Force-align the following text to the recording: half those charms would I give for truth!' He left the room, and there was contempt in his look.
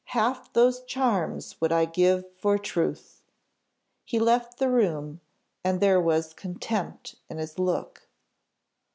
half 0.05 0.51
those 0.53 0.81
charms 0.85 1.61
would 1.61 1.71
I 1.71 1.85
give 1.85 2.25
for 2.39 2.57
truth!' 2.57 3.21
He 4.03 4.17
left 4.17 4.57
the 4.57 4.67
room, 4.67 5.21
and 5.63 5.79
there 5.79 6.01
was 6.01 6.33
contempt 6.33 7.17
in 7.29 7.37
his 7.37 7.59
look. 7.59 8.07